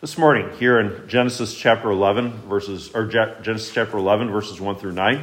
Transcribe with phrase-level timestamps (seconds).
[0.00, 4.92] This morning, here in Genesis chapter 11, verses, or Genesis chapter 11, verses 1 through
[4.92, 5.16] 9,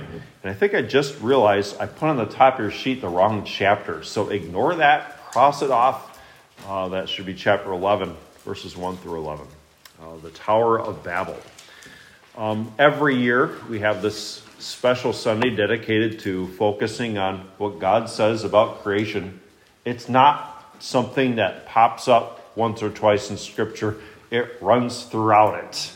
[0.43, 3.07] and I think I just realized I put on the top of your sheet the
[3.07, 4.03] wrong chapter.
[4.03, 6.21] So ignore that, cross it off.
[6.67, 9.47] Uh, that should be chapter 11, verses 1 through 11.
[9.99, 11.39] Uh, the Tower of Babel.
[12.37, 18.43] Um, every year, we have this special Sunday dedicated to focusing on what God says
[18.43, 19.39] about creation.
[19.85, 23.97] It's not something that pops up once or twice in Scripture
[24.31, 25.91] it runs throughout it.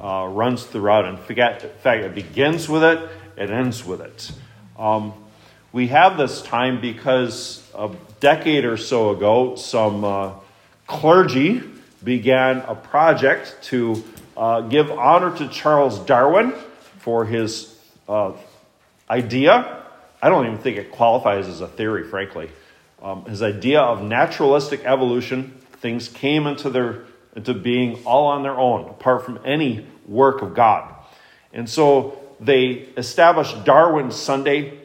[0.00, 1.08] Uh, runs throughout it.
[1.08, 4.32] In fact, it begins with it, it ends with it.
[4.78, 5.12] Um,
[5.72, 10.32] we have this time because a decade or so ago, some uh,
[10.86, 11.62] clergy
[12.02, 14.02] began a project to
[14.36, 16.52] uh, give honor to Charles Darwin
[16.98, 18.32] for his uh,
[19.08, 19.84] idea.
[20.22, 22.50] I don't even think it qualifies as a theory, frankly.
[23.02, 27.04] Um, his idea of naturalistic evolution, things came into their
[27.36, 30.94] into being all on their own, apart from any work of God.
[31.52, 34.78] And so they established Darwin Sunday,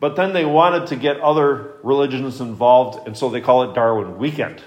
[0.00, 4.18] but then they wanted to get other religions involved, and so they call it Darwin
[4.18, 4.62] Weekend.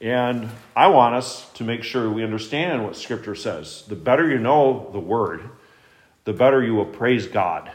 [0.00, 3.84] And I want us to make sure we understand what Scripture says.
[3.86, 5.50] The better you know the Word,
[6.24, 7.70] the better you will praise God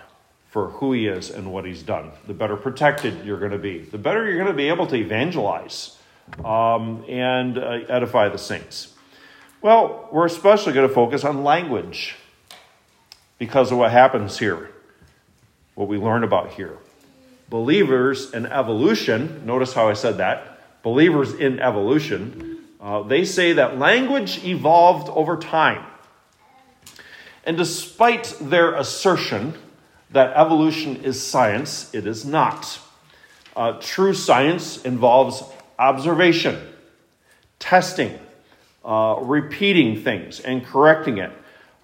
[0.50, 2.12] for who He is and what He's done.
[2.26, 3.80] The better protected you're going to be.
[3.80, 5.98] The better you're going to be able to evangelize
[6.44, 8.94] um, and uh, edify the saints?
[9.62, 12.16] Well, we're especially going to focus on language
[13.38, 14.70] because of what happens here,
[15.74, 16.78] what we learn about here.
[17.50, 23.80] Believers in evolution, notice how I said that, believers in evolution, uh, they say that
[23.80, 25.86] language evolved over time.
[27.44, 29.54] And despite their assertion
[30.12, 32.80] that evolution is science, it is not.
[33.56, 35.44] Uh, true science involves
[35.78, 36.60] observation,
[37.60, 38.18] testing,
[38.84, 41.32] uh, repeating things, and correcting it.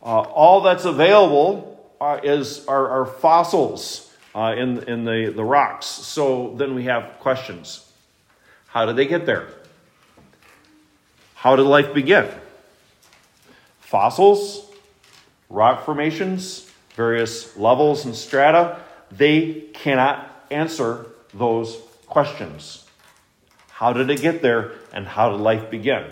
[0.03, 5.85] Uh, all that's available uh, is are, are fossils uh, in, in the, the rocks.
[5.85, 7.91] So then we have questions.
[8.67, 9.49] How did they get there?
[11.35, 12.29] How did life begin?
[13.79, 14.69] Fossils,
[15.49, 18.79] rock formations, various levels and strata,
[19.11, 21.77] they cannot answer those
[22.07, 22.80] questions.
[23.81, 24.73] How did it get there?
[24.93, 26.05] And how did life begin?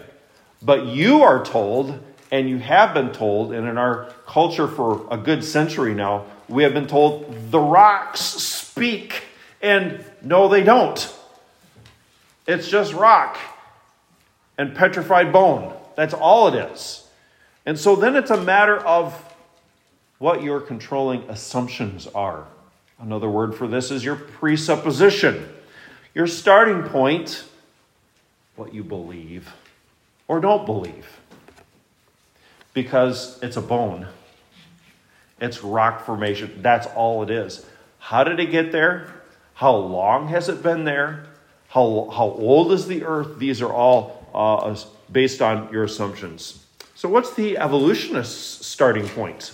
[0.60, 2.00] But you are told,
[2.32, 6.64] and you have been told, and in our culture for a good century now, we
[6.64, 9.26] have been told the rocks speak.
[9.62, 11.16] And no, they don't.
[12.48, 13.38] It's just rock
[14.58, 15.72] and petrified bone.
[15.96, 17.08] That's all it is.
[17.68, 19.14] And so then it's a matter of
[20.18, 22.48] what your controlling assumptions are.
[23.00, 25.48] Another word for this is your presupposition.
[26.16, 27.44] Your starting point
[28.60, 29.54] what you believe
[30.28, 31.08] or don't believe
[32.74, 34.06] because it's a bone.
[35.40, 36.62] It's rock formation.
[36.62, 37.66] That's all it is.
[38.00, 39.14] How did it get there?
[39.54, 41.26] How long has it been there?
[41.70, 43.40] How, how old is the earth?
[43.40, 44.76] These are all uh,
[45.10, 46.66] based on your assumptions.
[46.96, 49.54] So, what's the evolutionist's starting point?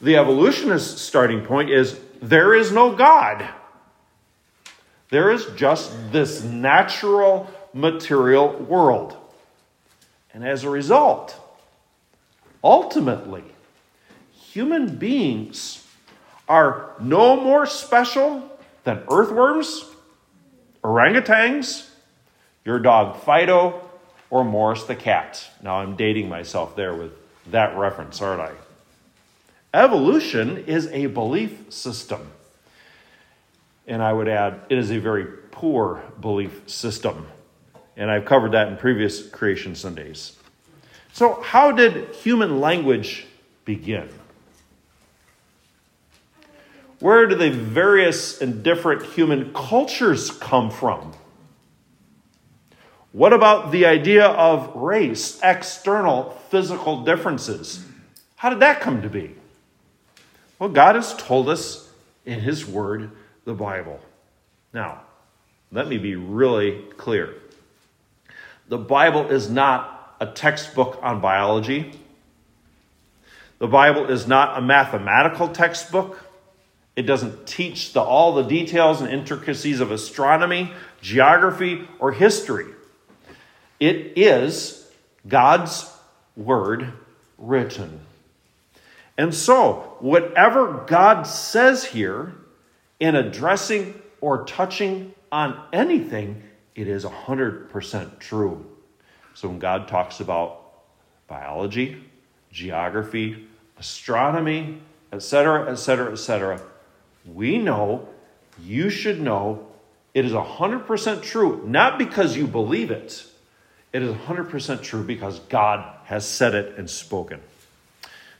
[0.00, 3.46] The evolutionist's starting point is there is no God.
[5.10, 9.16] There is just this natural material world.
[10.34, 11.38] And as a result,
[12.62, 13.44] ultimately,
[14.32, 15.86] human beings
[16.48, 18.48] are no more special
[18.84, 19.84] than earthworms,
[20.82, 21.88] orangutans,
[22.64, 23.88] your dog Fido,
[24.30, 25.46] or Morris the cat.
[25.62, 27.12] Now I'm dating myself there with
[27.50, 28.52] that reference, aren't I?
[29.74, 32.30] Evolution is a belief system.
[33.86, 37.26] And I would add, it is a very poor belief system.
[37.96, 40.36] And I've covered that in previous Creation Sundays.
[41.12, 43.26] So, how did human language
[43.64, 44.08] begin?
[47.00, 51.12] Where do the various and different human cultures come from?
[53.10, 57.84] What about the idea of race, external physical differences?
[58.36, 59.34] How did that come to be?
[60.58, 61.90] Well, God has told us
[62.24, 63.10] in His Word,
[63.44, 64.00] the Bible.
[64.72, 65.02] Now,
[65.72, 67.34] let me be really clear.
[68.72, 71.92] The Bible is not a textbook on biology.
[73.58, 76.18] The Bible is not a mathematical textbook.
[76.96, 80.72] It doesn't teach the, all the details and intricacies of astronomy,
[81.02, 82.64] geography, or history.
[83.78, 84.90] It is
[85.28, 85.94] God's
[86.34, 86.94] Word
[87.36, 88.00] written.
[89.18, 92.32] And so, whatever God says here
[92.98, 98.66] in addressing or touching on anything it is 100% true.
[99.34, 100.60] So when God talks about
[101.26, 102.02] biology,
[102.50, 103.48] geography,
[103.78, 104.80] astronomy,
[105.12, 106.60] etc., etc., etc.,
[107.24, 108.08] we know,
[108.62, 109.66] you should know,
[110.14, 113.24] it is 100% true, not because you believe it.
[113.92, 117.40] It is 100% true because God has said it and spoken.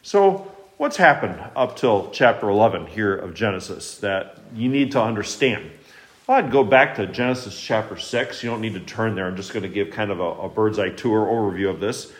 [0.02, 5.70] So, what's happened up till chapter 11 here of Genesis that you need to understand?
[6.28, 8.44] I'd go back to Genesis chapter 6.
[8.44, 9.26] You don't need to turn there.
[9.26, 12.12] I'm just going to give kind of a, a bird's eye tour overview of this.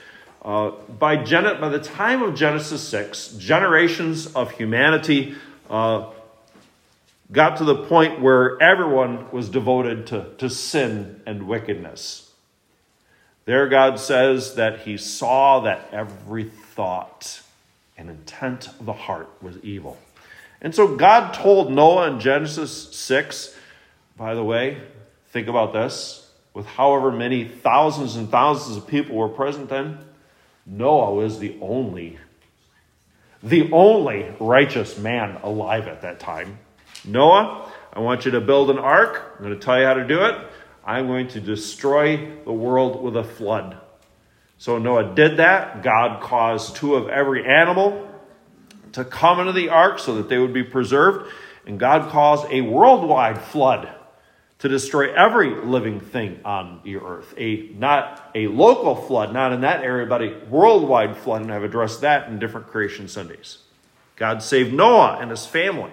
[0.45, 5.37] Uh, by, Gen- by the time of Genesis 6, generations of humanity
[5.71, 6.11] uh,
[7.31, 12.33] got to the point where everyone was devoted to, to sin and wickedness.
[13.45, 17.43] There, God says that He saw that every thought
[17.97, 19.97] and intent of the heart was evil.
[20.61, 23.57] And so God told Noah in Genesis 6,
[24.23, 24.81] by the way,
[25.31, 29.99] think about this, with however many thousands and thousands of people were present then,
[30.65, 32.21] Noah was the only,
[33.43, 36.61] the only righteous man alive at that time.
[37.05, 39.35] Noah, I want you to build an ark.
[39.39, 40.39] I'm going to tell you how to do it.
[40.85, 43.77] I'm going to destroy the world with a flood.
[44.57, 45.83] So Noah did that.
[45.83, 48.09] God caused two of every animal
[48.93, 51.29] to come into the ark so that they would be preserved.
[51.67, 53.93] And God caused a worldwide flood
[54.63, 57.35] to destroy every living thing on the earth.
[57.37, 61.65] A not a local flood, not in that area, but a worldwide flood, and I've
[61.65, 63.59] addressed that in different creation Sundays.
[64.15, 65.91] God saved Noah and his family.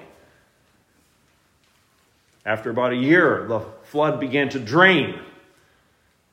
[2.45, 5.19] After about a year, the flood began to drain.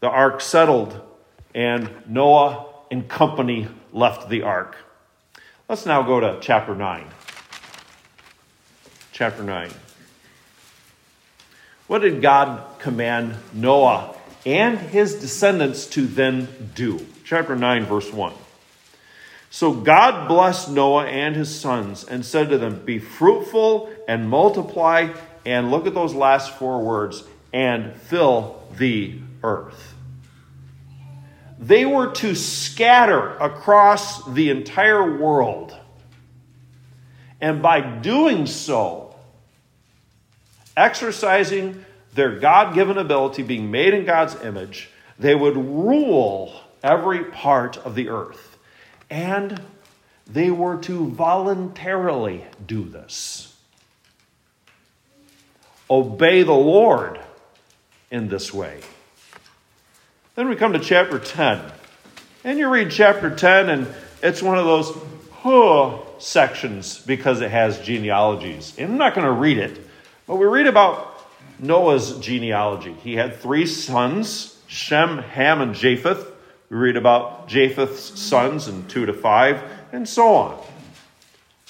[0.01, 1.01] The ark settled,
[1.55, 4.77] and Noah and company left the ark.
[5.71, 7.07] Let's now go to chapter 9.
[9.13, 9.71] Chapter 9.
[11.87, 17.07] What did God command Noah and his descendants to then do?
[17.25, 18.33] Chapter 9, verse 1.
[19.51, 25.13] So God blessed Noah and his sons and said to them, Be fruitful and multiply,
[25.45, 27.23] and look at those last four words,
[27.53, 29.95] and fill the earth.
[31.59, 35.75] They were to scatter across the entire world.
[37.41, 39.06] And by doing so,
[40.77, 41.85] exercising
[42.15, 47.95] their God given ability, being made in God's image, they would rule every part of
[47.95, 48.59] the earth.
[49.09, 49.61] And
[50.27, 53.55] they were to voluntarily do this.
[55.89, 57.21] Obey the Lord
[58.11, 58.81] in this way.
[60.35, 61.61] Then we come to chapter 10.
[62.45, 63.87] And you read chapter 10, and
[64.23, 64.97] it's one of those
[65.33, 68.75] huh sections because it has genealogies.
[68.79, 69.86] And I'm not going to read it
[70.27, 71.25] but we read about
[71.59, 72.93] Noah's genealogy.
[72.93, 76.33] He had three sons Shem, Ham, and Japheth.
[76.71, 79.63] We read about Japheth's sons in 2 to 5,
[79.93, 80.61] and so on.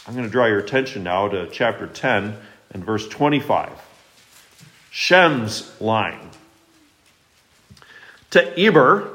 [0.06, 2.36] I'm going to draw your attention now to chapter 10
[2.70, 3.70] and verse 25.
[4.90, 6.30] Shem's line.
[8.30, 9.10] To Eber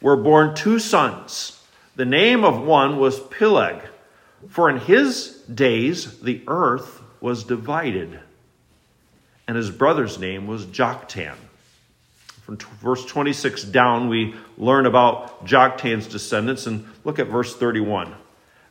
[0.00, 1.60] were born two sons.
[1.96, 3.82] The name of one was Peleg,
[4.48, 8.20] for in his days the earth was divided
[9.48, 11.34] and his brother's name was Joktan.
[12.42, 18.14] From verse 26 down, we learn about Joktan's descendants and look at verse 31.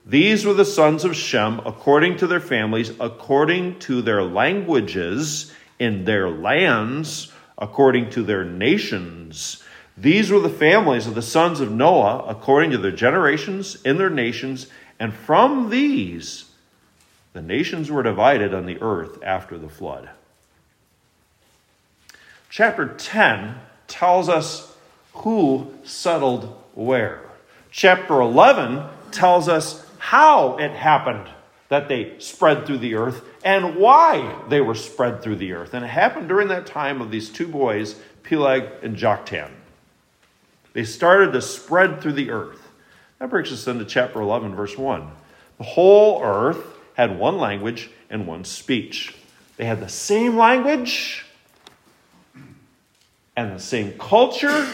[0.05, 6.05] These were the sons of Shem according to their families, according to their languages, in
[6.05, 9.63] their lands, according to their nations.
[9.98, 14.12] These were the families of the sons of Noah, according to their generations, in their
[14.12, 14.67] nations,
[15.00, 16.46] and from these
[17.34, 20.10] the nations were divided on the earth after the flood.
[22.50, 23.56] Chapter 10
[23.88, 24.75] tells us
[25.13, 27.22] who settled where.
[27.72, 31.27] Chapter 11 tells us how it happened
[31.70, 35.74] that they spread through the earth and why they were spread through the earth.
[35.74, 39.51] And it happened during that time of these two boys, Peleg and Joktan.
[40.74, 42.70] They started to spread through the earth.
[43.20, 45.10] That brings us into chapter 11, verse 1.
[45.58, 46.63] The whole earth
[46.94, 49.16] had one language and one speech.
[49.58, 51.25] They had the same language
[53.38, 54.67] and the same culture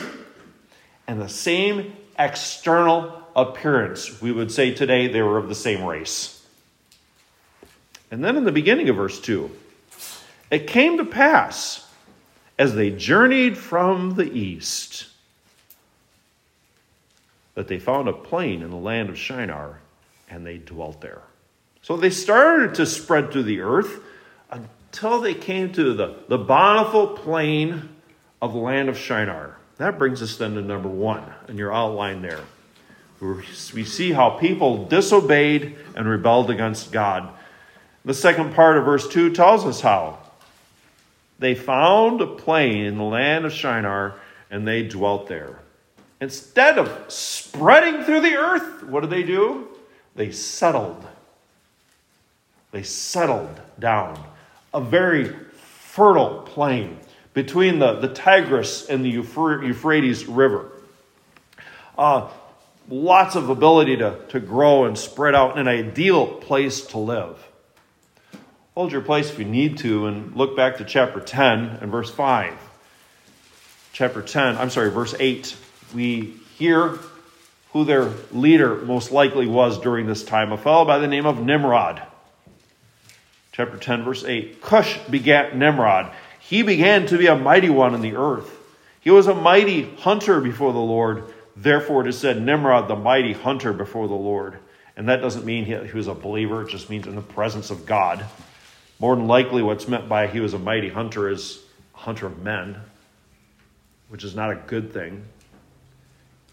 [1.06, 4.22] and the same external appearance.
[4.22, 6.44] We would say today they were of the same race.
[8.10, 9.52] And then in the beginning of verse 2,
[10.50, 11.88] it came to pass
[12.58, 15.08] as they journeyed from the east
[17.56, 19.80] that they found a plain in the land of Shinar
[20.30, 21.22] and they dwelt there.
[21.82, 24.00] So they started to spread through the earth
[24.50, 27.90] until they came to the, the bountiful plain
[28.44, 29.56] of the land of Shinar.
[29.78, 32.42] That brings us then to number one in your outline there.
[33.22, 37.30] we see how people disobeyed and rebelled against God.
[38.04, 40.20] The second part of verse 2 tells us how.
[41.40, 44.16] They found a plain in the land of Shinar
[44.52, 45.60] and they dwelt there.
[46.20, 49.70] Instead of spreading through the earth, what did they do?
[50.16, 51.02] They settled.
[52.74, 54.22] They settled down.
[54.74, 57.00] A very fertile plain
[57.34, 60.72] between the, the Tigris and the Euphrates River.
[61.98, 62.30] Uh,
[62.90, 67.38] lots of ability to, to grow and spread out, in an ideal place to live.
[68.76, 72.10] Hold your place if you need to and look back to chapter 10 and verse
[72.10, 72.54] 5.
[73.94, 75.56] Chapter 10, I'm sorry, verse 8.
[75.94, 76.98] We hear
[77.72, 81.44] who their leader most likely was during this time, a fellow by the name of
[81.44, 82.02] Nimrod.
[83.52, 84.62] Chapter 10, verse 8.
[84.62, 86.12] Cush begat Nimrod.
[86.46, 88.52] He began to be a mighty one in the earth.
[89.00, 91.24] He was a mighty hunter before the Lord.
[91.56, 94.58] Therefore, it is said, Nimrod, the mighty hunter before the Lord.
[94.96, 97.86] And that doesn't mean he was a believer, it just means in the presence of
[97.86, 98.26] God.
[99.00, 101.60] More than likely, what's meant by he was a mighty hunter is
[101.96, 102.78] a hunter of men,
[104.10, 105.26] which is not a good thing.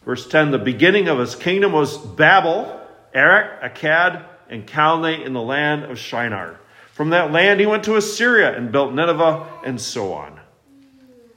[0.04, 2.80] Verse 10 The beginning of his kingdom was Babel,
[3.12, 6.58] Erech, Akkad, and Calneh in the land of Shinar.
[7.00, 10.38] From that land he went to Assyria and built Nineveh, and so on.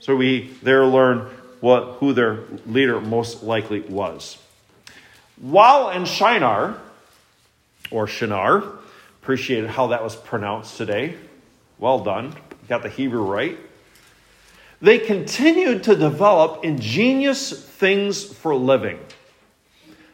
[0.02, 1.20] So we there learn
[1.62, 4.38] what, who their leader most likely was.
[5.40, 6.78] While in Shinar,
[7.92, 8.66] or Shinar,
[9.22, 11.16] appreciated how that was pronounced today.
[11.80, 12.36] Well done.
[12.68, 13.58] Got the Hebrew right.
[14.82, 19.00] They continued to develop ingenious things for living.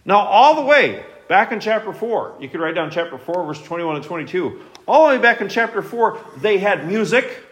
[0.06, 3.63] Now, all the way back in chapter 4, you could write down chapter 4, verse
[3.63, 4.62] 21 and 22.
[4.89, 7.43] All the way back in chapter 4, they had music,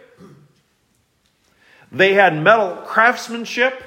[1.92, 3.80] they had metal craftsmanship.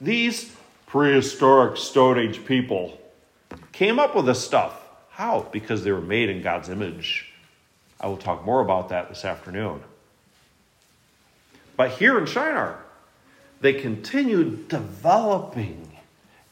[0.00, 0.54] These
[0.86, 2.96] prehistoric Stone Age people
[3.72, 4.80] came up with this stuff.
[5.10, 5.48] How?
[5.50, 7.32] Because they were made in God's image.
[8.00, 9.80] I will talk more about that this afternoon.
[11.76, 12.84] But here in Shinar,
[13.60, 15.90] they continued developing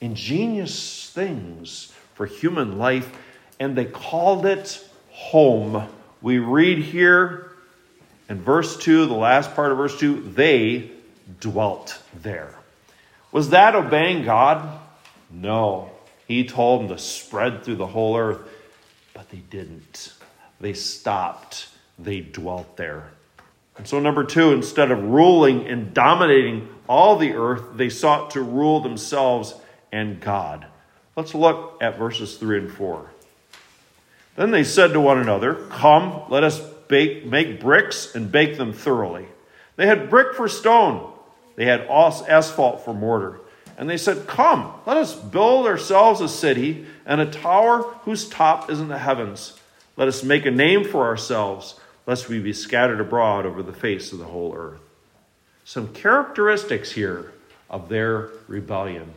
[0.01, 3.17] ingenious things for human life,
[3.61, 4.85] and they called it
[5.31, 5.89] home.
[6.21, 7.51] We read here
[8.29, 10.91] in verse 2, the last part of verse 2, they
[11.41, 12.55] dwelt there.
[13.33, 14.81] Was that obeying God?
[15.31, 15.91] No.
[16.29, 18.41] He told them to spread through the whole earth.
[19.13, 20.13] But they didn't.
[20.61, 21.69] They stopped.
[21.99, 23.11] They dwelt there.
[23.77, 28.41] And so, number two, instead of ruling and dominating all the earth, they sought to
[28.41, 29.55] rule themselves
[29.93, 30.67] and God.
[31.17, 33.11] Let's look at verses 3 and 4.
[34.37, 38.73] Then they said to one another, Come, let us bake, make bricks and bake them
[38.73, 39.27] thoroughly.
[39.77, 41.13] They had brick for stone,
[41.57, 43.41] they had asphalt for mortar.
[43.77, 48.71] And they said, Come, let us build ourselves a city and a tower whose top
[48.71, 49.59] is in the heavens.
[49.97, 54.13] Let us make a name for ourselves, lest we be scattered abroad over the face
[54.13, 54.81] of the whole earth.
[55.65, 57.33] Some characteristics here
[57.71, 59.13] of their rebellion.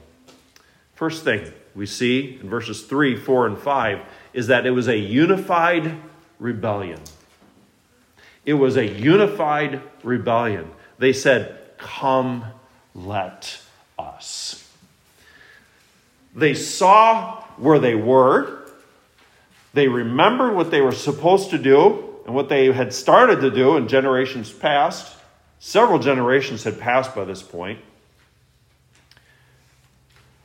[0.96, 4.00] First thing we see in verses 3, 4, and 5
[4.38, 5.98] is that it was a unified
[6.38, 7.02] rebellion.
[8.46, 10.70] It was a unified rebellion.
[11.00, 12.46] They said, Come,
[12.94, 13.60] let
[13.98, 14.72] us.
[16.36, 18.70] They saw where they were,
[19.74, 23.76] they remembered what they were supposed to do and what they had started to do
[23.76, 25.18] in generations past.
[25.58, 27.80] Several generations had passed by this point.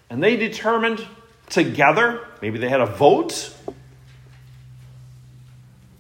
[0.09, 1.07] And they determined
[1.51, 3.55] together, maybe they had a vote.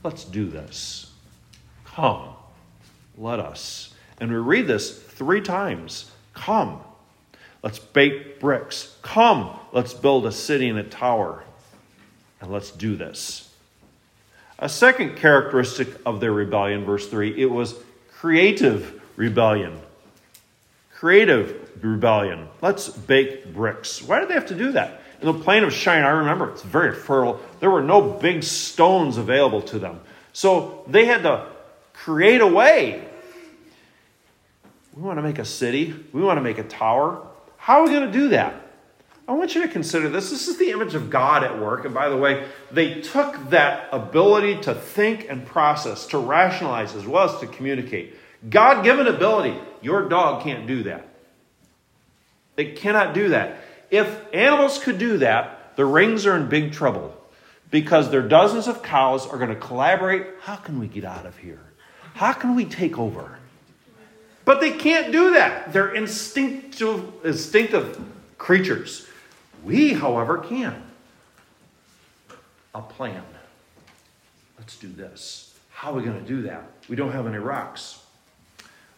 [0.02, 1.10] Let's do this.
[1.84, 2.30] Come,
[3.16, 3.94] let us.
[4.18, 6.10] And we read this three times.
[6.34, 6.80] Come,
[7.62, 8.96] Let's bake bricks.
[9.02, 11.44] Come, let's build a city and a tower.
[12.40, 13.48] And let's do this.
[14.58, 17.74] A second characteristic of their rebellion, verse 3, it was
[18.12, 19.78] creative rebellion.
[20.94, 22.48] Creative rebellion.
[22.60, 24.02] Let's bake bricks.
[24.02, 25.01] Why did they have to do that?
[25.22, 27.40] In the plain of Shinar, I remember it's very fertile.
[27.60, 30.00] There were no big stones available to them.
[30.32, 31.46] So they had to
[31.92, 33.06] create a way.
[34.94, 37.24] We want to make a city, we want to make a tower.
[37.56, 38.54] How are we going to do that?
[39.28, 40.30] I want you to consider this.
[40.30, 41.84] This is the image of God at work.
[41.84, 47.06] And by the way, they took that ability to think and process, to rationalize, as
[47.06, 48.16] well as to communicate.
[48.50, 49.56] God given ability.
[49.80, 51.08] Your dog can't do that.
[52.56, 53.58] It cannot do that.
[53.92, 57.14] If animals could do that, the rings are in big trouble
[57.70, 60.26] because their dozens of cows are going to collaborate.
[60.40, 61.60] How can we get out of here?
[62.14, 63.38] How can we take over?
[64.46, 65.74] But they can't do that.
[65.74, 68.00] They're instinctive, instinctive
[68.38, 69.06] creatures.
[69.62, 70.82] We, however, can.
[72.74, 73.22] A plan.
[74.58, 75.54] Let's do this.
[75.70, 76.64] How are we going to do that?
[76.88, 78.02] We don't have any rocks.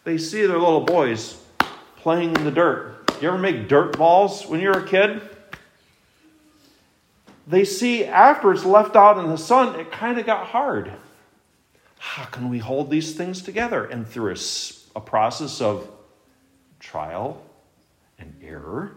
[0.05, 1.41] They see their little boys
[1.97, 2.94] playing in the dirt.
[3.21, 5.21] You ever make dirt balls when you were a kid?
[7.47, 10.91] They see after it's left out in the sun, it kind of got hard.
[11.97, 13.85] How can we hold these things together?
[13.85, 14.37] And through a,
[14.97, 15.89] a process of
[16.79, 17.41] trial
[18.19, 18.95] and error,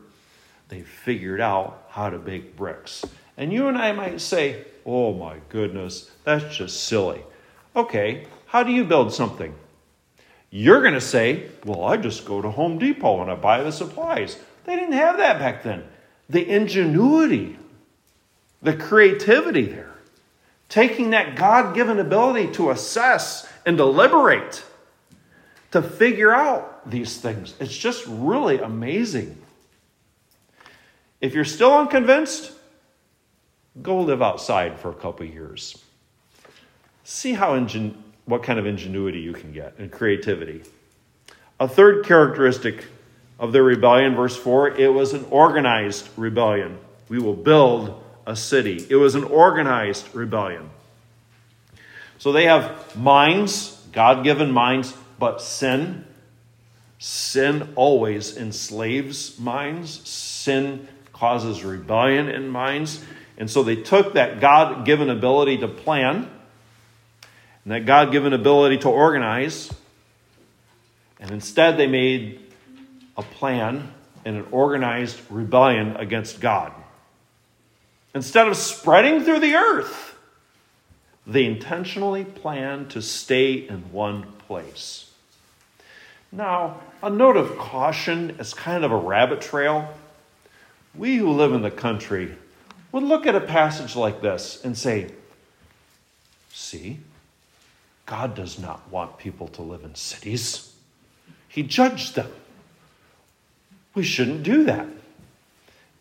[0.68, 3.04] they figured out how to bake bricks.
[3.36, 7.22] And you and I might say, oh my goodness, that's just silly.
[7.76, 9.54] Okay, how do you build something?
[10.50, 13.72] You're going to say, well, I just go to Home Depot and I buy the
[13.72, 14.38] supplies.
[14.64, 15.84] They didn't have that back then.
[16.30, 17.58] The ingenuity,
[18.62, 19.94] the creativity there,
[20.68, 24.64] taking that God given ability to assess and deliberate,
[25.70, 27.54] to figure out these things.
[27.60, 29.36] It's just really amazing.
[31.20, 32.52] If you're still unconvinced,
[33.82, 35.82] go live outside for a couple years.
[37.04, 40.62] See how ingen- what kind of ingenuity you can get and creativity.
[41.58, 42.84] A third characteristic
[43.38, 46.78] of the rebellion, verse 4, it was an organized rebellion.
[47.08, 48.86] We will build a city.
[48.90, 50.68] It was an organized rebellion.
[52.18, 56.04] So they have minds, God given minds, but sin.
[56.98, 60.06] Sin always enslaves minds.
[60.06, 63.02] Sin causes rebellion in minds.
[63.38, 66.30] And so they took that God given ability to plan
[67.68, 69.70] and that God given ability to organize.
[71.20, 72.40] And instead, they made
[73.14, 73.92] a plan
[74.24, 76.72] and an organized rebellion against God.
[78.14, 80.16] Instead of spreading through the earth,
[81.26, 85.10] they intentionally planned to stay in one place.
[86.32, 89.92] Now, a note of caution as kind of a rabbit trail.
[90.94, 92.34] We who live in the country
[92.92, 95.10] would look at a passage like this and say,
[96.50, 97.00] See,
[98.08, 100.74] God does not want people to live in cities,
[101.46, 102.32] He judged them.
[103.94, 104.86] We shouldn't do that.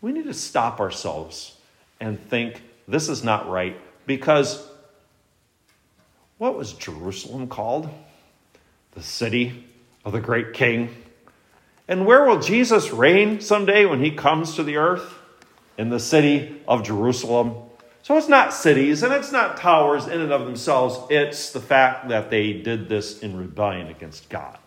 [0.01, 1.57] We need to stop ourselves
[1.99, 4.65] and think this is not right because
[6.37, 7.89] what was Jerusalem called?
[8.91, 9.65] The city
[10.05, 10.95] of the great king.
[11.87, 15.13] And where will Jesus reign someday when he comes to the earth?
[15.77, 17.55] In the city of Jerusalem.
[18.07, 20.97] So it's not cities and it's not towers in and of themselves.
[21.09, 24.57] It's the fact that they did this in rebellion against God.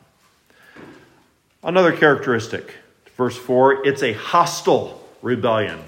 [1.63, 2.75] Another characteristic,
[3.17, 5.79] verse 4 it's a hostile rebellion.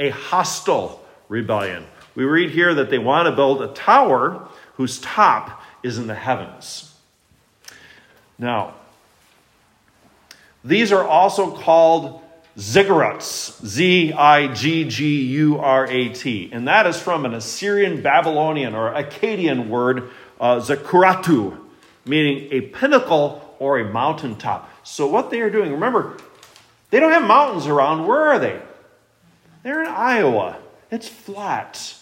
[0.00, 1.86] A hostile rebellion.
[2.16, 6.14] We read here that they want to build a tower whose top is in the
[6.16, 6.92] heavens.
[8.36, 8.74] Now,
[10.64, 12.20] these are also called
[12.56, 16.50] ziggurats, Z I G G U R A T.
[16.52, 20.60] And that is from an Assyrian, Babylonian, or Akkadian word, uh,
[22.04, 24.70] meaning a pinnacle or a mountaintop.
[24.82, 26.16] So, what they are doing, remember,
[26.90, 28.06] they don't have mountains around.
[28.06, 28.60] Where are they?
[29.62, 30.58] They're in Iowa.
[30.90, 31.94] It's flat.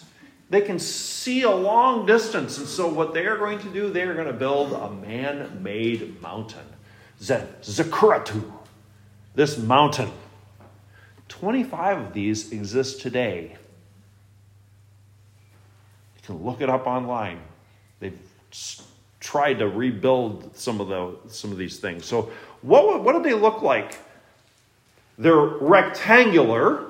[0.49, 2.59] They can see a long distance.
[2.59, 5.63] And so, what they are going to do, they are going to build a man
[5.63, 6.65] made mountain.
[7.19, 8.51] Zakuratu,
[9.33, 10.11] this mountain.
[11.29, 13.55] 25 of these exist today.
[16.15, 17.39] You can look it up online.
[17.99, 18.17] They've
[19.19, 22.05] tried to rebuild some of the some of these things.
[22.05, 23.99] So what what do they look like?
[25.17, 26.85] They're rectangular.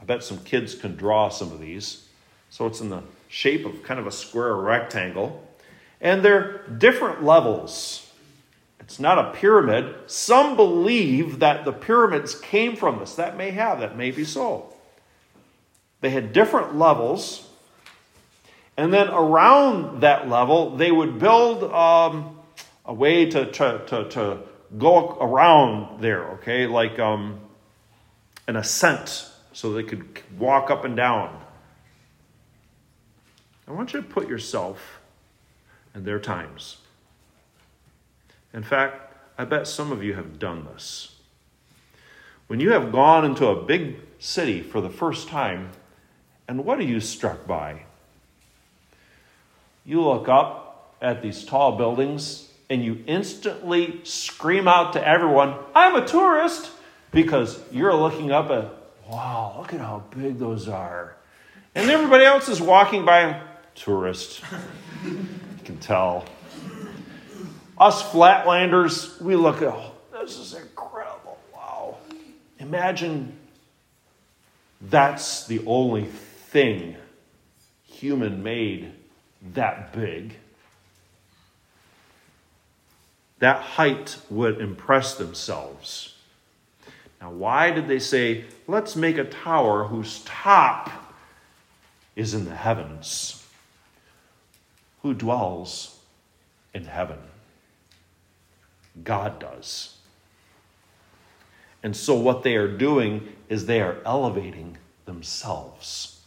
[0.00, 2.08] I bet some kids can draw some of these.
[2.50, 5.46] So it's in the shape of kind of a square rectangle.
[6.00, 8.03] And they're different levels.
[8.84, 9.94] It's not a pyramid.
[10.06, 13.14] Some believe that the pyramids came from this.
[13.14, 14.72] That may have, that may be so.
[16.02, 17.48] They had different levels.
[18.76, 22.38] And then around that level, they would build um,
[22.84, 24.38] a way to, to, to, to,
[24.76, 26.66] go around there, okay?
[26.66, 27.38] Like um,
[28.48, 31.40] an ascent so they could walk up and down.
[33.68, 34.98] I want you to put yourself
[35.94, 36.78] in their times.
[38.54, 41.16] In fact, I bet some of you have done this.
[42.46, 45.70] When you have gone into a big city for the first time,
[46.46, 47.82] and what are you struck by?
[49.84, 55.96] You look up at these tall buildings and you instantly scream out to everyone, I'm
[55.96, 56.70] a tourist,
[57.10, 58.70] because you're looking up at,
[59.08, 61.16] wow, look at how big those are.
[61.74, 63.40] And everybody else is walking by,
[63.74, 64.42] tourist.
[65.04, 65.18] you
[65.64, 66.24] can tell.
[67.78, 71.38] Us flatlanders, we look at, oh, this is incredible.
[71.52, 71.96] Wow.
[72.58, 73.36] Imagine
[74.80, 76.96] that's the only thing
[77.84, 78.92] human made
[79.54, 80.36] that big.
[83.40, 86.14] That height would impress themselves.
[87.20, 90.90] Now, why did they say, let's make a tower whose top
[92.14, 93.44] is in the heavens?
[95.02, 95.98] Who dwells
[96.72, 97.18] in heaven?
[99.02, 99.96] God does.
[101.82, 106.20] And so, what they are doing is they are elevating themselves.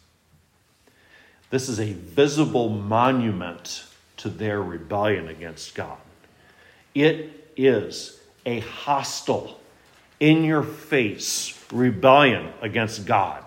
[1.49, 3.85] This is a visible monument
[4.17, 5.97] to their rebellion against God.
[6.93, 9.59] It is a hostile,
[10.19, 13.43] in your face rebellion against God.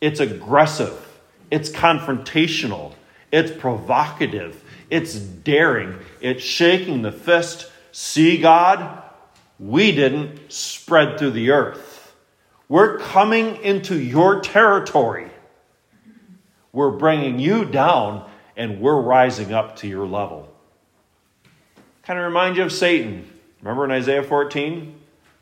[0.00, 1.06] It's aggressive,
[1.50, 2.92] it's confrontational,
[3.32, 7.69] it's provocative, it's daring, it's shaking the fist.
[7.92, 9.02] See, God,
[9.58, 12.14] we didn't spread through the earth.
[12.68, 15.30] We're coming into your territory.
[16.72, 20.48] We're bringing you down and we're rising up to your level.
[22.02, 23.28] Kind of remind you of Satan.
[23.60, 24.94] Remember in Isaiah 14?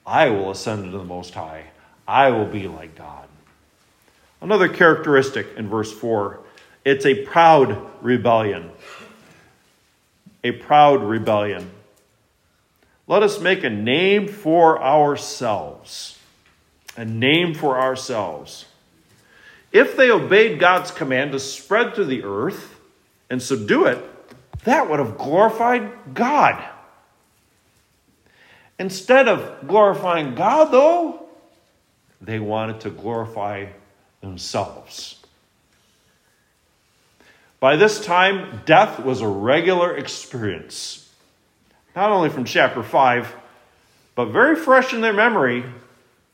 [0.07, 1.65] I will ascend into the Most High.
[2.07, 3.29] I will be like God.
[4.41, 6.41] Another characteristic in verse 4
[6.85, 8.71] it's a proud rebellion.
[10.43, 11.71] A proud rebellion.
[13.09, 16.18] Let us make a name for ourselves.
[16.97, 18.66] A name for ourselves.
[19.73, 22.79] If they obeyed God's command to spread through the earth
[23.31, 23.99] and subdue it,
[24.64, 26.62] that would have glorified God.
[28.79, 31.29] Instead of glorifying God, though,
[32.21, 33.66] they wanted to glorify
[34.21, 35.16] themselves.
[37.61, 41.08] By this time, death was a regular experience,
[41.99, 43.35] not only from chapter 5,
[44.15, 45.65] but very fresh in their memory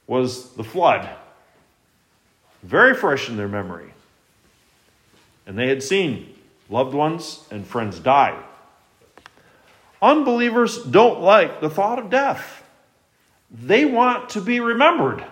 [0.06, 1.08] was the flood.
[2.62, 3.94] Very fresh in their memory.
[5.46, 6.34] And they had seen
[6.68, 8.38] loved ones and friends die.
[10.02, 12.62] Unbelievers don't like the thought of death.
[13.50, 15.24] They want to be remembered.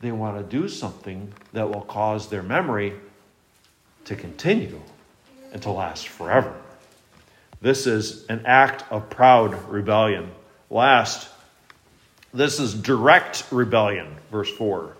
[0.00, 2.92] They want to do something that will cause their memory
[4.04, 4.82] to continue
[5.54, 6.54] and to last forever.
[7.60, 10.30] This is an act of proud rebellion.
[10.70, 11.28] Last,
[12.32, 14.96] this is direct rebellion, verse 4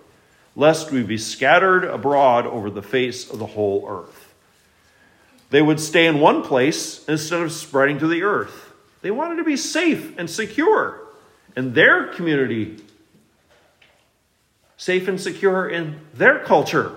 [0.59, 4.35] lest we be scattered abroad over the face of the whole earth.
[5.51, 8.73] They would stay in one place instead of spreading to the earth.
[9.01, 11.01] They wanted to be safe and secure
[11.57, 12.83] in their community,
[14.77, 16.97] safe and secure in their culture.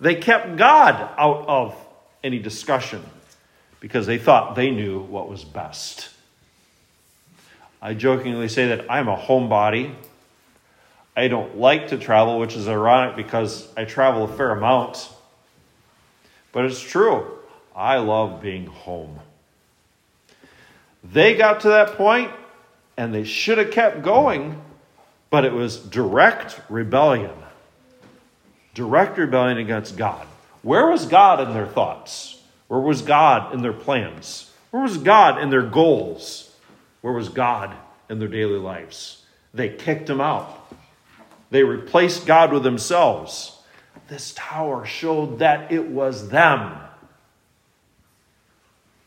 [0.00, 1.76] They kept God out of
[2.24, 3.04] any discussion
[3.80, 6.10] because they thought they knew what was best.
[7.82, 9.94] I jokingly say that I'm a homebody.
[11.16, 15.10] I don't like to travel, which is ironic because I travel a fair amount.
[16.52, 17.38] But it's true.
[17.74, 19.18] I love being home.
[21.02, 22.30] They got to that point
[22.96, 24.60] and they should have kept going,
[25.30, 27.30] but it was direct rebellion.
[28.74, 30.26] Direct rebellion against God.
[30.62, 32.39] Where was God in their thoughts?
[32.70, 34.48] Where was God in their plans?
[34.70, 36.54] Where was God in their goals?
[37.00, 37.74] Where was God
[38.08, 39.24] in their daily lives?
[39.52, 40.72] They kicked him out.
[41.50, 43.58] They replaced God with themselves.
[44.06, 46.78] This tower showed that it was them.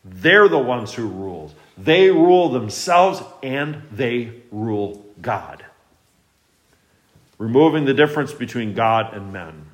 [0.04, 1.50] They're the ones who rule.
[1.78, 5.64] They rule themselves and they rule God.
[7.38, 9.64] Removing the difference between God and men,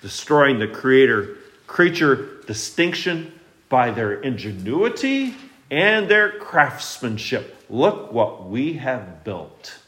[0.00, 1.36] destroying the creator
[1.70, 3.32] creature distinction
[3.68, 5.36] by their ingenuity
[5.70, 7.64] and their craftsmanship.
[7.70, 9.78] Look what we have built,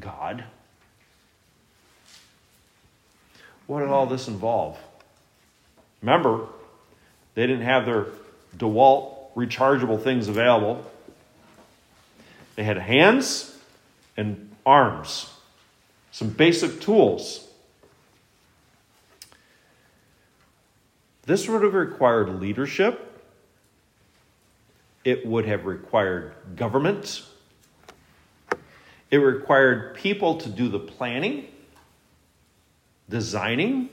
[0.00, 0.42] God.
[3.66, 4.78] What did all this involve?
[6.00, 6.46] Remember,
[7.34, 8.06] they didn't have their
[8.56, 10.90] DeWalt rechargeable things available.
[12.54, 13.54] They had hands
[14.16, 15.30] and arms,
[16.12, 17.45] some basic tools.
[21.26, 23.02] This would have required leadership.
[25.04, 27.22] It would have required government.
[29.10, 31.48] It required people to do the planning
[33.08, 33.88] designing,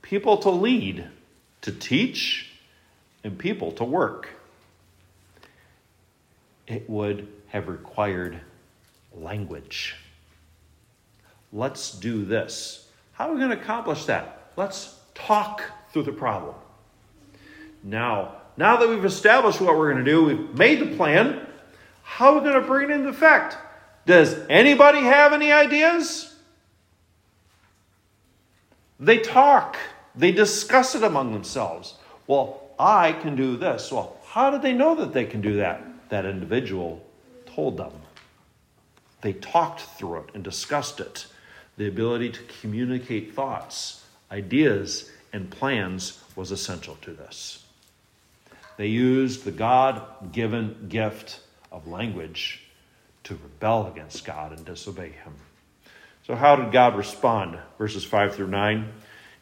[0.00, 1.08] people to lead,
[1.62, 2.50] to teach,
[3.24, 4.28] and people to work.
[6.66, 8.40] It would have required
[9.14, 9.96] language.
[11.52, 12.88] Let's do this.
[13.12, 14.52] How are we going to accomplish that?
[14.56, 16.54] Let's talk through the problem.
[17.82, 21.46] Now, now that we've established what we're going to do, we've made the plan,
[22.02, 23.56] how are we going to bring it into effect?
[24.06, 26.34] Does anybody have any ideas?
[28.98, 29.76] They talk,
[30.14, 31.94] they discuss it among themselves.
[32.26, 33.90] Well, I can do this.
[33.90, 35.82] Well, how did they know that they can do that?
[36.08, 37.04] That individual
[37.46, 37.92] told them.
[39.22, 41.26] They talked through it and discussed it.
[41.76, 47.64] The ability to communicate thoughts, ideas, and plans was essential to this.
[48.76, 51.40] They used the God given gift
[51.70, 52.62] of language
[53.24, 55.34] to rebel against God and disobey Him.
[56.26, 57.58] So, how did God respond?
[57.78, 58.92] Verses 5 through 9.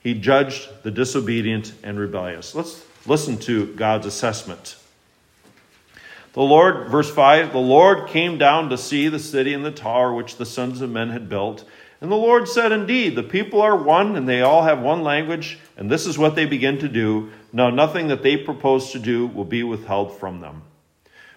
[0.00, 2.55] He judged the disobedient and rebellious.
[2.55, 4.76] Let's listen to God's assessment.
[6.33, 10.14] The Lord, verse 5 The Lord came down to see the city and the tower
[10.14, 11.64] which the sons of men had built.
[12.01, 15.59] And the Lord said, Indeed, the people are one, and they all have one language,
[15.77, 17.31] and this is what they begin to do.
[17.53, 20.63] Now, nothing that they propose to do will be withheld from them.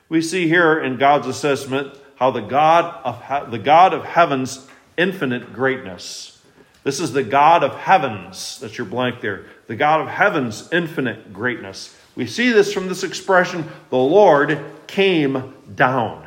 [0.07, 5.53] We see here in God's assessment how the God of, the God of heaven's infinite
[5.53, 6.41] greatness.
[6.83, 9.45] This is the God of heavens, that's your blank there.
[9.67, 11.97] The God of heaven's infinite greatness.
[12.15, 16.22] We see this from this expression, the Lord came down.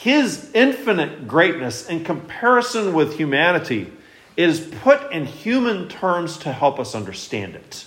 [0.00, 3.92] His infinite greatness in comparison with humanity
[4.34, 7.84] is put in human terms to help us understand it.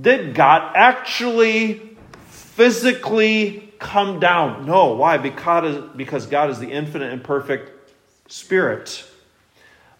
[0.00, 1.96] Did God actually
[2.28, 4.64] physically come down?
[4.64, 4.94] No.
[4.94, 5.18] Why?
[5.18, 7.92] Because, God is the infinite and perfect
[8.30, 9.04] spirit.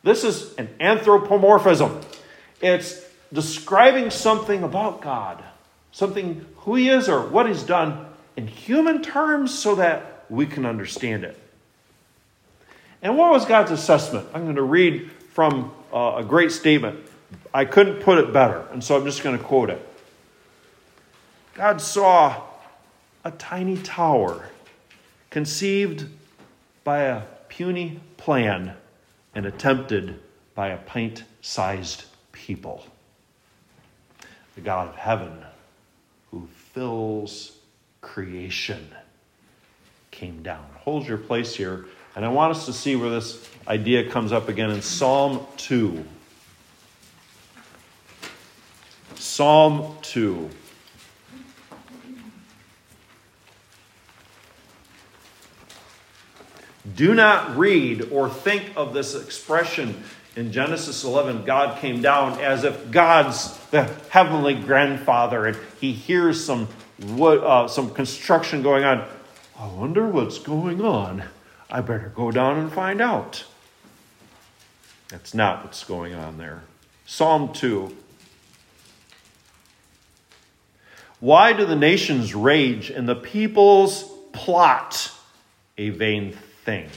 [0.04, 2.00] This is an anthropomorphism.
[2.60, 5.42] It's describing something about God,
[5.90, 10.66] something who He is or what He's done in human terms so that we can
[10.66, 11.38] understand it.
[13.02, 14.28] And what was God's assessment?
[14.34, 16.98] I'm going to read from uh, a great statement.
[17.54, 19.86] I couldn't put it better, and so I'm just going to quote it.
[21.54, 22.42] God saw
[23.24, 24.48] a tiny tower
[25.30, 26.06] conceived
[26.84, 28.74] by a puny plan
[29.34, 30.18] and attempted
[30.54, 32.86] by a pint sized people.
[34.54, 35.44] The God of heaven
[36.30, 37.58] who fills
[38.00, 38.88] creation
[40.18, 40.66] came down.
[40.80, 44.48] Hold your place here, and I want us to see where this idea comes up
[44.48, 46.04] again in Psalm 2.
[49.14, 50.50] Psalm 2.
[56.96, 60.02] Do not read or think of this expression
[60.34, 66.44] in Genesis 11, God came down as if God's the heavenly grandfather and he hears
[66.44, 66.68] some,
[67.00, 69.04] wood, uh, some construction going on.
[69.60, 71.24] I wonder what's going on.
[71.68, 73.44] I better go down and find out.
[75.08, 76.62] That's not what's going on there.
[77.06, 77.94] Psalm 2.
[81.18, 85.10] Why do the nations rage and the peoples plot
[85.76, 86.88] a vain thing?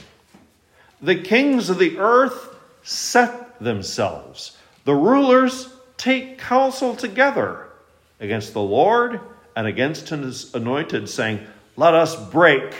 [1.00, 4.56] The kings of the earth set themselves.
[4.84, 7.66] The rulers take counsel together
[8.20, 9.20] against the Lord
[9.56, 11.40] and against his anointed, saying,
[11.76, 12.74] Let us break.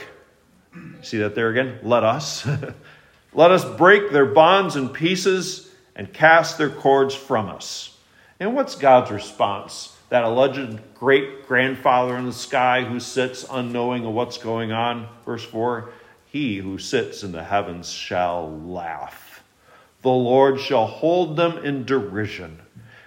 [1.01, 1.79] See that there again?
[1.83, 2.47] Let us.
[3.33, 7.97] Let us break their bonds in pieces and cast their cords from us.
[8.39, 9.95] And what's God's response?
[10.09, 15.07] That alleged great grandfather in the sky who sits unknowing of what's going on.
[15.25, 15.89] Verse 4
[16.27, 19.33] He who sits in the heavens shall laugh
[20.03, 22.59] the Lord shall hold them in derision.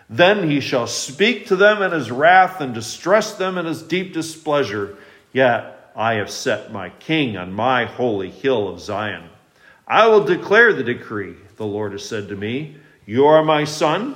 [0.08, 4.14] Then he shall speak to them in his wrath and distress them in his deep
[4.14, 4.96] displeasure.
[5.32, 9.30] Yet I have set my king on my holy hill of Zion.
[9.88, 11.36] I will declare the decree.
[11.56, 14.14] The Lord has said to me, You are my son.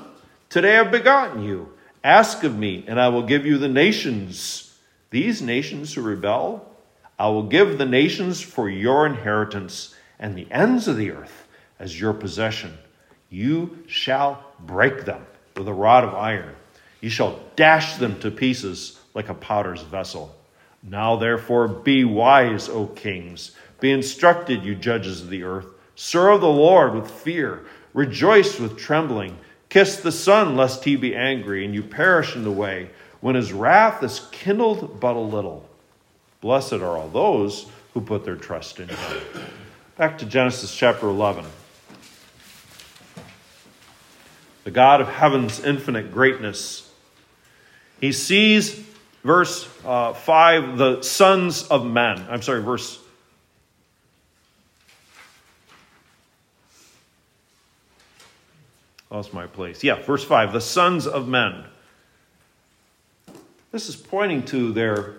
[0.50, 1.72] Today I've begotten you.
[2.04, 4.76] Ask of me, and I will give you the nations.
[5.08, 6.70] These nations who rebel,
[7.18, 11.98] I will give the nations for your inheritance, and the ends of the earth as
[11.98, 12.76] your possession.
[13.30, 15.24] You shall break them
[15.56, 16.54] with a rod of iron.
[17.00, 20.36] You shall dash them to pieces like a potter's vessel.
[20.82, 23.52] Now, therefore, be wise, O kings.
[23.80, 25.66] Be instructed, you judges of the earth.
[25.94, 27.64] Serve the Lord with fear.
[27.92, 29.38] Rejoice with trembling.
[29.68, 32.90] Kiss the Son, lest he be angry, and you perish in the way,
[33.20, 35.68] when his wrath is kindled but a little.
[36.40, 39.20] Blessed are all those who put their trust in him.
[39.96, 41.44] Back to Genesis chapter 11
[44.64, 46.92] the God of heaven's infinite greatness.
[48.00, 48.86] He sees,
[49.22, 52.26] verse uh, 5, the sons of men.
[52.28, 52.98] I'm sorry, verse.
[59.10, 59.82] Lost my place.
[59.82, 61.64] Yeah, verse 5, the sons of men.
[63.72, 65.14] This is pointing to their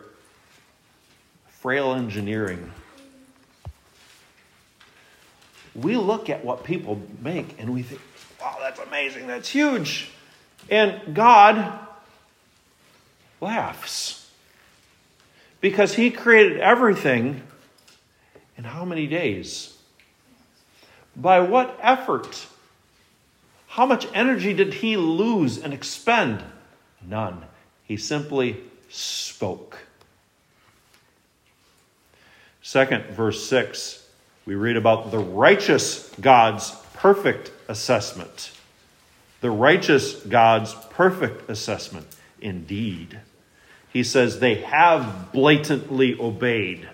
[1.48, 2.72] frail engineering.
[5.76, 8.02] We look at what people make and we think,
[8.42, 9.28] wow, that's amazing.
[9.28, 10.10] That's huge.
[10.70, 11.80] And God
[13.42, 14.30] laughs
[15.60, 17.42] because He created everything
[18.58, 19.78] in how many days?
[21.16, 22.48] By what effort?
[23.68, 26.44] How much energy did He lose and expend?
[27.06, 27.44] None.
[27.84, 28.58] He simply
[28.90, 29.78] spoke.
[32.62, 34.08] Second, verse 6,
[34.46, 38.52] we read about the righteous God's perfect assessment.
[39.42, 42.06] The righteous God's perfect assessment.
[42.40, 43.20] Indeed.
[43.94, 46.88] He says they have blatantly obeyed.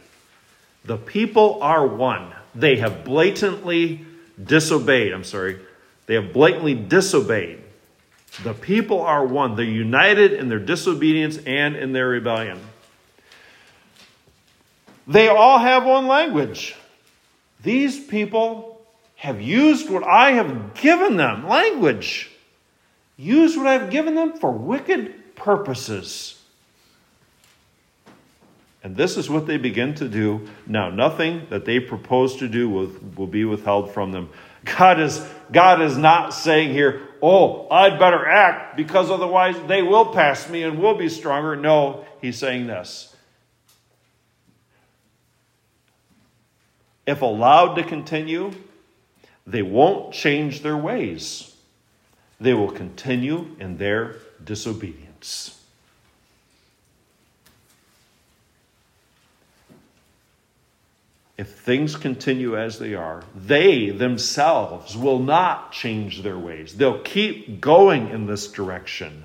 [0.85, 2.33] The people are one.
[2.55, 4.05] They have blatantly
[4.43, 5.13] disobeyed.
[5.13, 5.59] I'm sorry.
[6.07, 7.61] They have blatantly disobeyed.
[8.43, 9.55] The people are one.
[9.55, 12.59] They're united in their disobedience and in their rebellion.
[15.07, 16.75] They all have one language.
[17.63, 18.81] These people
[19.15, 22.29] have used what I have given them language.
[23.17, 26.36] Use what I've given them for wicked purposes.
[28.83, 30.47] And this is what they begin to do.
[30.65, 34.29] Now, nothing that they propose to do will, will be withheld from them.
[34.63, 40.13] God is, God is not saying here, oh, I'd better act because otherwise they will
[40.13, 41.55] pass me and will be stronger.
[41.55, 43.15] No, he's saying this.
[47.05, 48.51] If allowed to continue,
[49.45, 51.55] they won't change their ways.
[52.39, 55.56] They will continue in their disobedience.
[61.37, 66.75] If things continue as they are, they themselves will not change their ways.
[66.75, 69.23] They'll keep going in this direction.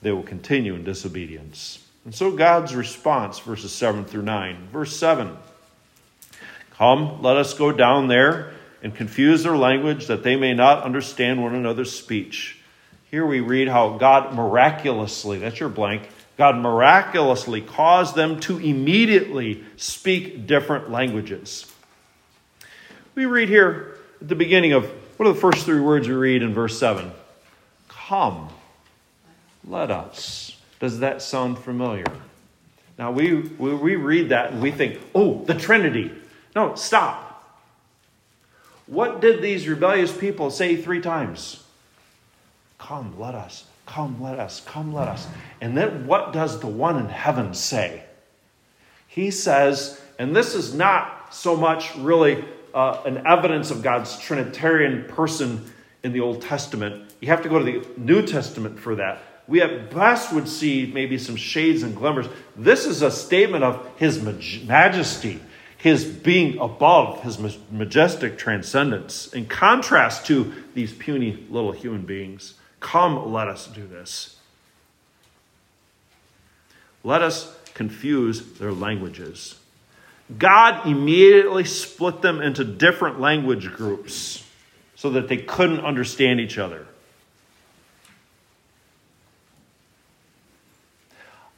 [0.00, 1.84] They will continue in disobedience.
[2.04, 4.68] And so God's response, verses 7 through 9.
[4.72, 5.36] Verse 7
[6.72, 11.42] Come, let us go down there and confuse their language that they may not understand
[11.42, 12.58] one another's speech.
[13.10, 16.08] Here we read how God miraculously, that's your blank,
[16.42, 21.70] God miraculously caused them to immediately speak different languages.
[23.14, 26.42] We read here at the beginning of what are the first three words we read
[26.42, 27.12] in verse 7?
[27.86, 28.48] Come,
[29.64, 30.56] let us.
[30.80, 32.06] Does that sound familiar?
[32.98, 36.10] Now, we, we, we read that and we think, oh, the Trinity.
[36.56, 37.56] No, stop.
[38.88, 41.62] What did these rebellious people say three times?
[42.78, 43.64] Come, let us.
[43.86, 45.26] Come, let us, come, let us.
[45.60, 48.04] And then what does the one in heaven say?
[49.08, 55.04] He says, and this is not so much really uh, an evidence of God's Trinitarian
[55.04, 55.70] person
[56.02, 57.12] in the Old Testament.
[57.20, 59.20] You have to go to the New Testament for that.
[59.48, 62.26] We at best would see maybe some shades and glimmers.
[62.56, 65.40] This is a statement of His majesty,
[65.76, 67.38] His being above, His
[67.70, 72.54] majestic transcendence, in contrast to these puny little human beings.
[72.82, 74.36] Come, let us do this.
[77.04, 79.54] Let us confuse their languages.
[80.36, 84.44] God immediately split them into different language groups
[84.94, 86.86] so that they couldn't understand each other.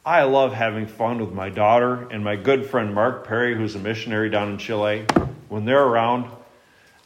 [0.05, 3.79] I love having fun with my daughter and my good friend Mark Perry, who's a
[3.79, 5.05] missionary down in Chile.
[5.49, 6.31] When they're around,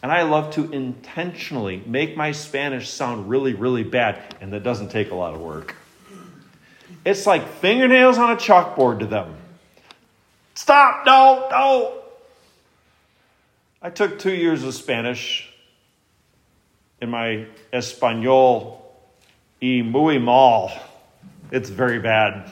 [0.02, 4.90] and I love to intentionally make my Spanish sound really, really bad, and that doesn't
[4.90, 5.76] take a lot of work.
[7.06, 9.36] It's like fingernails on a chalkboard to them.
[10.54, 11.06] Stop!
[11.06, 12.02] No, no!
[13.82, 15.50] I took two years of Spanish
[17.02, 18.86] in my Espanol
[19.62, 20.72] y muy mal.
[21.52, 22.52] It's very bad.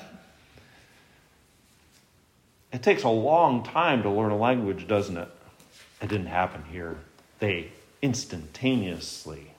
[2.73, 5.29] It takes a long time to learn a language, doesn't it?
[6.01, 6.97] It didn't happen here
[7.39, 7.71] they
[8.01, 9.51] instantaneously.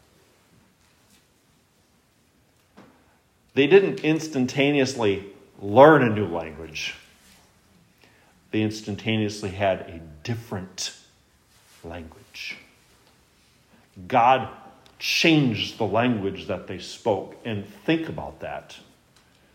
[3.54, 5.26] They didn't instantaneously
[5.60, 6.94] learn a new language.
[8.50, 10.94] They instantaneously had a different
[11.84, 12.56] language.
[14.06, 14.48] God
[14.98, 17.36] changed the language that they spoke.
[17.44, 18.76] And think about that.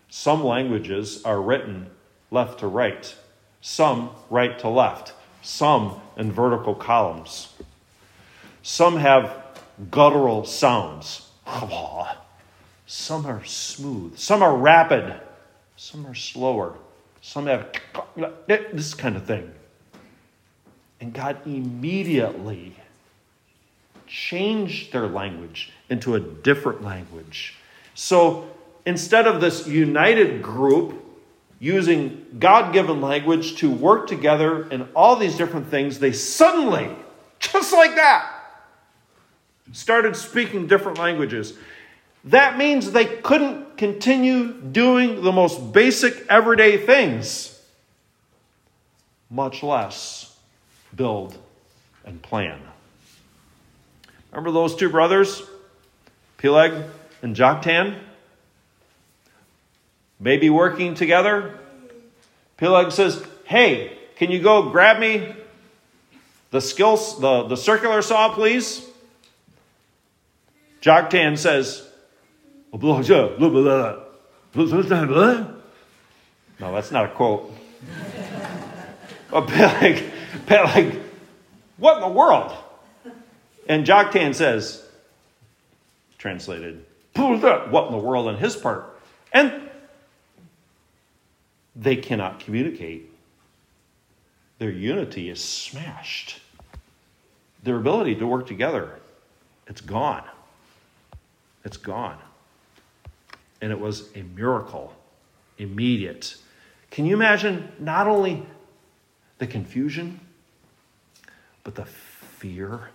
[0.10, 1.90] Some languages are written
[2.30, 3.16] left to right,
[3.62, 7.54] some right to left, some in vertical columns.
[8.64, 9.36] Some have
[9.92, 11.30] guttural sounds.
[12.88, 14.18] Some are smooth.
[14.18, 15.20] Some are rapid.
[15.76, 16.74] Some are slower.
[17.22, 17.70] Some have
[18.48, 19.52] this kind of thing.
[21.02, 22.76] And God immediately
[24.08, 27.56] changed their language into a different language.
[27.96, 28.50] So
[28.86, 31.04] instead of this united group
[31.60, 36.90] using God given language to work together in all these different things, they suddenly,
[37.40, 38.33] just like that,
[39.74, 41.54] started speaking different languages.
[42.26, 47.62] That means they couldn't continue doing the most basic everyday things,
[49.30, 50.38] much less
[50.96, 51.38] build
[52.06, 52.62] and plan.
[54.32, 55.42] Remember those two brothers,
[56.38, 56.72] Peleg
[57.22, 58.00] and Joktan?
[60.20, 61.60] Maybe working together.
[62.58, 65.36] Peleg says, Hey, can you go grab me
[66.52, 68.88] the skills, the, the circular saw, please?
[70.84, 71.88] Joktan says,
[76.60, 77.54] No, that's not a quote.
[81.78, 82.52] What in the world?
[83.70, 84.86] And Joktan says,
[86.18, 89.00] translated, what in the world in his part?
[89.32, 89.70] And
[91.78, 93.10] they cannot communicate.
[94.60, 96.42] Their unity is smashed.
[97.64, 99.00] Their ability to work together,
[99.68, 100.26] it's gone.
[101.64, 102.18] It's gone.
[103.62, 104.94] And it was a miracle,
[105.58, 106.36] immediate.
[106.92, 108.46] Can you imagine not only
[109.38, 110.20] the confusion,
[111.64, 112.90] but the fear?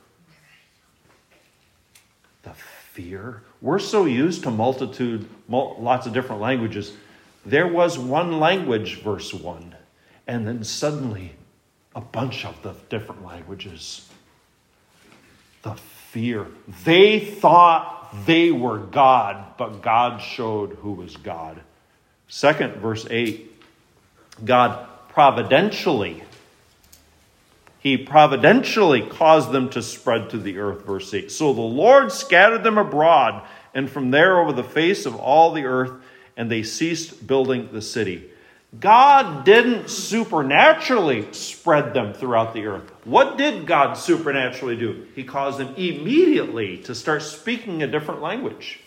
[2.43, 3.43] The fear.
[3.61, 6.93] We're so used to multitude, lots of different languages.
[7.47, 9.75] There was one language, verse 1,
[10.27, 11.33] and then suddenly
[11.95, 14.07] a bunch of the different languages.
[15.63, 16.47] The fear.
[16.85, 21.61] They thought they were God, but God showed who was God.
[22.29, 23.45] Second, verse 8
[24.45, 26.23] God providentially
[27.81, 31.31] he providentially caused them to spread to the earth, verse 8.
[31.31, 35.65] So the Lord scattered them abroad, and from there over the face of all the
[35.65, 35.93] earth,
[36.37, 38.31] and they ceased building the city.
[38.79, 42.93] God didn't supernaturally spread them throughout the earth.
[43.05, 45.07] What did God supernaturally do?
[45.15, 48.81] He caused them immediately to start speaking a different language.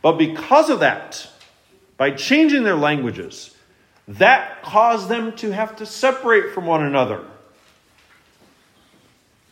[0.00, 1.28] But because of that,
[1.98, 3.54] by changing their languages,
[4.08, 7.24] that caused them to have to separate from one another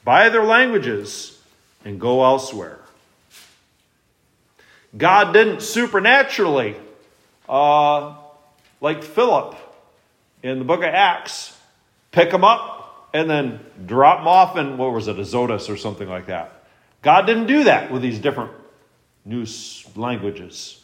[0.05, 1.41] by their languages
[1.85, 2.84] and go elsewhere.
[4.97, 6.77] God didn't supernaturally,
[7.49, 8.15] uh,
[8.81, 9.57] like Philip
[10.43, 11.57] in the book of Acts,
[12.13, 16.09] pick them up and then drop them off in, what was it, Azotus or something
[16.09, 16.65] like that.
[17.03, 18.53] God didn't do that with these different
[19.25, 19.47] new
[19.97, 20.83] languages.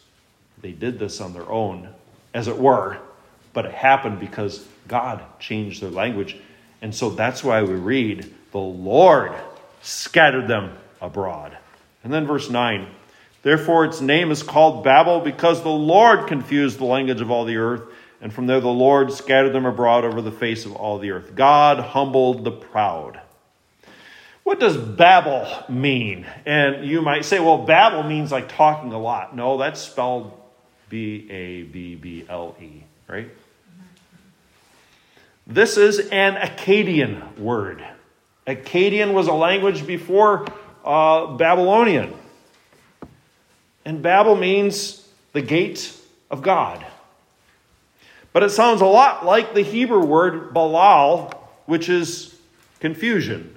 [0.61, 1.89] They did this on their own,
[2.33, 2.97] as it were,
[3.53, 6.37] but it happened because God changed their language.
[6.81, 9.33] And so that's why we read, the Lord
[9.81, 11.57] scattered them abroad.
[12.03, 12.87] And then verse 9,
[13.41, 17.57] therefore its name is called Babel because the Lord confused the language of all the
[17.57, 17.83] earth.
[18.21, 21.35] And from there the Lord scattered them abroad over the face of all the earth.
[21.35, 23.19] God humbled the proud.
[24.43, 26.25] What does Babel mean?
[26.45, 29.35] And you might say, well, Babel means like talking a lot.
[29.35, 30.37] No, that's spelled
[30.89, 33.29] B A B B L E, right?
[35.47, 37.83] This is an Akkadian word.
[38.45, 40.47] Akkadian was a language before
[40.83, 42.13] uh, Babylonian.
[43.85, 45.95] And Babel means the gate
[46.29, 46.85] of God.
[48.33, 51.33] But it sounds a lot like the Hebrew word Balal,
[51.65, 52.37] which is
[52.79, 53.55] confusion.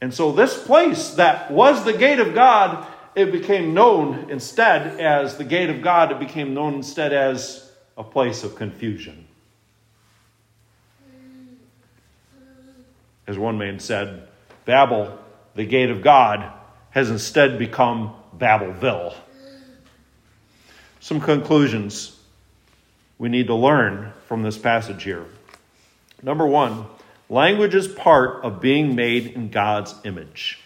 [0.00, 5.38] And so, this place that was the gate of God, it became known instead as
[5.38, 9.26] the gate of God, it became known instead as a place of confusion.
[13.26, 14.28] As one man said,
[14.66, 15.18] Babel,
[15.54, 16.52] the gate of God,
[16.94, 19.14] has instead become Babelville.
[21.00, 22.18] Some conclusions
[23.18, 25.26] we need to learn from this passage here.
[26.22, 26.86] Number one,
[27.28, 30.60] language is part of being made in God's image.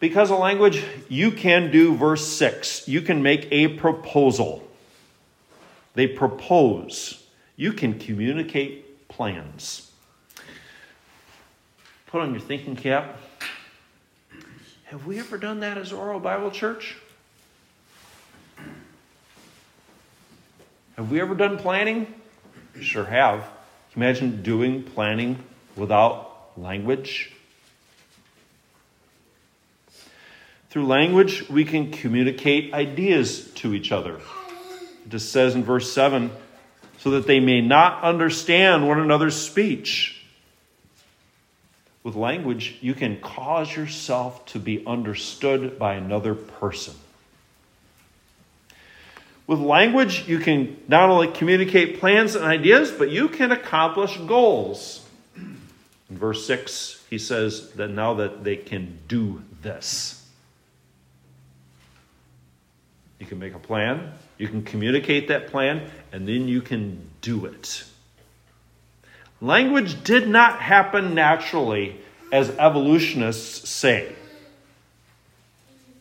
[0.00, 2.88] Because of language, you can do verse 6.
[2.88, 4.66] You can make a proposal.
[5.94, 7.22] They propose.
[7.56, 9.90] You can communicate plans
[12.10, 13.18] put on your thinking cap.
[14.90, 16.96] Have we ever done that as Orwell Bible Church?
[20.96, 22.12] Have we ever done planning?
[22.80, 23.48] Sure have.
[23.94, 25.38] Imagine doing planning
[25.76, 27.30] without language?
[30.70, 34.16] Through language, we can communicate ideas to each other.
[34.16, 36.32] It just says in verse 7
[36.98, 40.19] so that they may not understand one another's speech
[42.02, 46.94] with language, you can cause yourself to be understood by another person.
[49.46, 55.04] With language, you can not only communicate plans and ideas, but you can accomplish goals.
[55.36, 60.24] In verse 6, he says that now that they can do this.
[63.18, 67.44] You can make a plan, you can communicate that plan, and then you can do
[67.44, 67.84] it.
[69.40, 71.96] Language did not happen naturally,
[72.32, 74.12] as evolutionists say.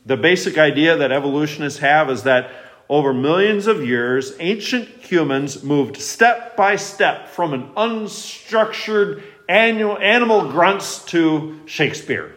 [0.05, 2.51] The basic idea that evolutionists have is that
[2.89, 10.49] over millions of years, ancient humans moved step by step from an unstructured annual, animal
[10.49, 12.33] grunts to Shakespeare.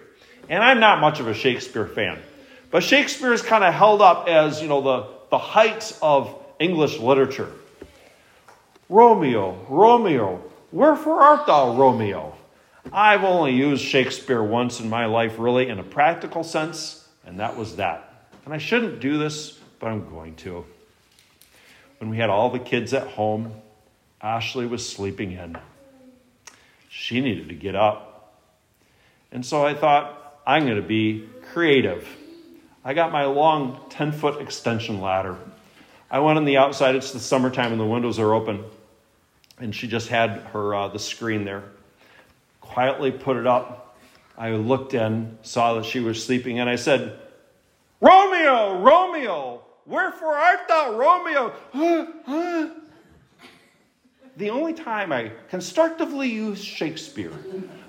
[0.49, 2.19] And I'm not much of a Shakespeare fan.
[2.71, 6.99] But Shakespeare is kind of held up as, you know, the, the height of English
[6.99, 7.51] literature.
[8.89, 10.43] Romeo, Romeo,
[10.73, 12.35] wherefore art thou, Romeo?
[12.93, 17.57] I've only used Shakespeare once in my life, really, in a practical sense, and that
[17.57, 18.27] was that.
[18.45, 20.65] And I shouldn't do this but I'm going to.
[21.99, 23.53] When we had all the kids at home,
[24.23, 25.59] Ashley was sleeping in.
[26.89, 28.33] She needed to get up.
[29.33, 32.07] And so I thought, I'm going to be creative.
[32.85, 35.37] I got my long 10 foot extension ladder.
[36.09, 38.63] I went on the outside, it's the summertime and the windows are open.
[39.63, 41.63] And she just had her uh, the screen there.
[42.61, 43.97] Quietly put it up.
[44.37, 47.19] I looked in, saw that she was sleeping, and I said,
[48.01, 51.53] Romeo, Romeo, Wherefore art thou, Romeo?
[54.37, 57.33] the only time I constructively used Shakespeare.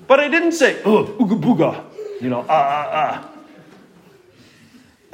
[0.07, 1.83] But I didn't say, oh, ooga booga,
[2.21, 3.29] you know, ah, ah, ah.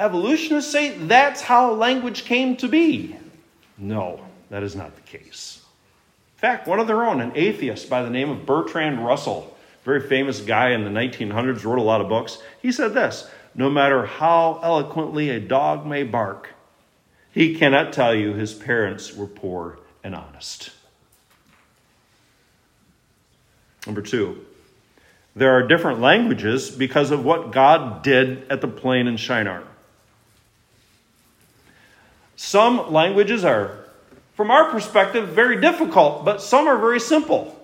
[0.00, 3.16] Evolutionists say that's how language came to be.
[3.76, 5.49] No, that is not the case.
[6.40, 10.40] Fact, one of their own, an atheist by the name of Bertrand Russell, very famous
[10.40, 12.38] guy in the 1900s, wrote a lot of books.
[12.62, 16.48] He said this No matter how eloquently a dog may bark,
[17.30, 20.70] he cannot tell you his parents were poor and honest.
[23.84, 24.46] Number two,
[25.36, 29.64] there are different languages because of what God did at the plain in Shinar.
[32.34, 33.79] Some languages are,
[34.40, 37.54] from our perspective, very difficult, but some are very simple.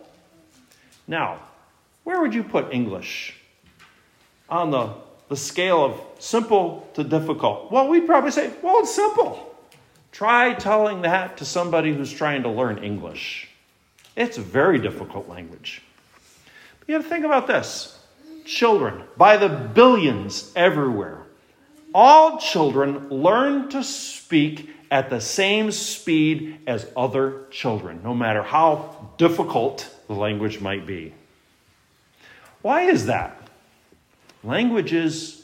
[1.08, 1.40] Now,
[2.04, 3.34] where would you put English
[4.50, 4.92] on the,
[5.30, 7.72] the scale of simple to difficult?
[7.72, 9.56] Well, we'd probably say, well, it's simple.
[10.12, 13.48] Try telling that to somebody who's trying to learn English.
[14.14, 15.80] It's a very difficult language.
[16.78, 17.98] But you have to think about this
[18.44, 21.22] children, by the billions everywhere,
[21.94, 29.10] all children learn to speak at the same speed as other children, no matter how
[29.18, 31.12] difficult the language might be.
[32.62, 33.48] Why is that?
[34.44, 35.42] Language is,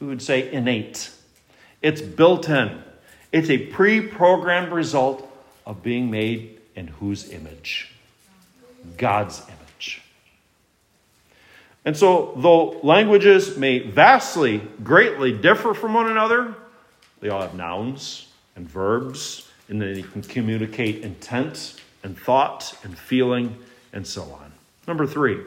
[0.00, 1.10] we would say, innate,
[1.82, 2.82] it's built in.
[3.32, 5.28] It's a pre programmed result
[5.66, 7.92] of being made in whose image?
[8.96, 10.02] God's image.
[11.84, 16.54] And so, though languages may vastly, greatly differ from one another,
[17.20, 22.98] they all have nouns and verbs, and then they can communicate intent and thought and
[22.98, 23.56] feeling
[23.92, 24.52] and so on.
[24.86, 25.40] Number three,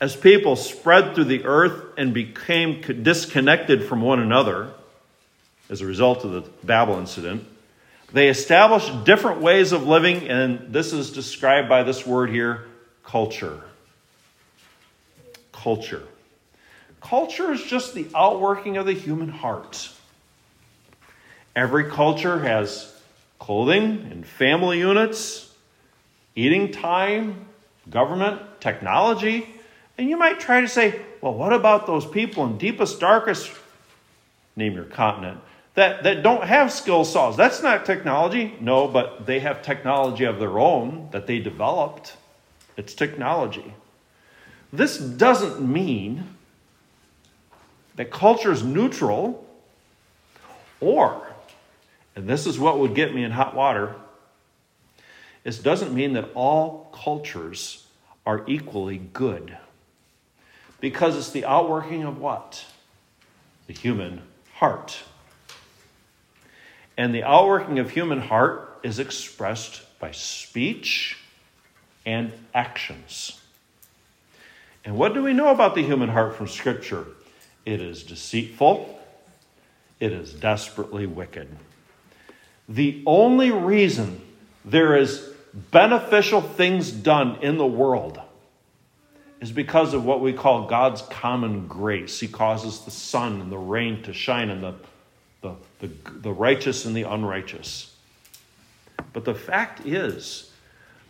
[0.00, 4.72] as people spread through the earth and became disconnected from one another,
[5.70, 7.44] as a result of the Babel incident.
[8.12, 12.66] They established different ways of living, and this is described by this word here
[13.02, 13.60] culture.
[15.52, 16.02] Culture.
[17.00, 19.90] Culture is just the outworking of the human heart.
[21.56, 22.92] Every culture has
[23.38, 25.52] clothing and family units,
[26.34, 27.46] eating time,
[27.90, 29.48] government, technology.
[29.96, 33.52] And you might try to say, well, what about those people in deepest, darkest,
[34.56, 35.40] name your continent,
[35.74, 37.36] that, that don't have skill saws.
[37.36, 38.54] That's not technology.
[38.60, 42.16] No, but they have technology of their own that they developed.
[42.76, 43.74] It's technology.
[44.72, 46.28] This doesn't mean
[47.96, 49.46] that culture is neutral
[50.80, 51.23] or,
[52.16, 53.94] and this is what would get me in hot water,
[55.44, 57.86] it doesn't mean that all cultures
[58.24, 59.56] are equally good.
[60.80, 62.64] Because it's the outworking of what?
[63.66, 64.22] The human
[64.54, 65.02] heart.
[66.96, 71.18] And the outworking of human heart is expressed by speech
[72.06, 73.40] and actions.
[74.84, 77.06] And what do we know about the human heart from Scripture?
[77.64, 79.00] It is deceitful,
[79.98, 81.48] it is desperately wicked.
[82.68, 84.20] The only reason
[84.64, 88.20] there is beneficial things done in the world
[89.40, 92.18] is because of what we call God's common grace.
[92.18, 94.74] He causes the sun and the rain to shine and the
[95.44, 95.90] the, the,
[96.22, 97.94] the righteous and the unrighteous.
[99.12, 100.50] But the fact is,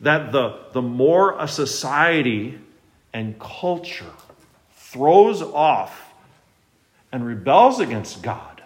[0.00, 2.58] that the, the more a society
[3.12, 4.10] and culture
[4.76, 6.12] throws off
[7.12, 8.62] and rebels against God,